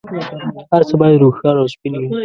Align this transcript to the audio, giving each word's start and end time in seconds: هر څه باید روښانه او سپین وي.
هر 0.71 0.81
څه 0.89 0.93
باید 0.99 1.21
روښانه 1.23 1.59
او 1.61 1.67
سپین 1.73 1.93
وي. 1.99 2.09